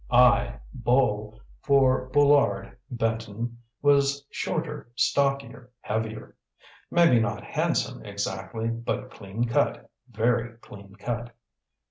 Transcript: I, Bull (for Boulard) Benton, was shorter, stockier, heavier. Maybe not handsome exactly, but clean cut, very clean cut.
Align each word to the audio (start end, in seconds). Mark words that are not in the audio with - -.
I, 0.09 0.55
Bull 0.73 1.39
(for 1.61 2.09
Boulard) 2.09 2.75
Benton, 2.89 3.59
was 3.83 4.25
shorter, 4.31 4.89
stockier, 4.95 5.69
heavier. 5.79 6.35
Maybe 6.89 7.19
not 7.19 7.43
handsome 7.43 8.03
exactly, 8.03 8.69
but 8.69 9.11
clean 9.11 9.43
cut, 9.43 9.91
very 10.09 10.57
clean 10.57 10.95
cut. 10.95 11.35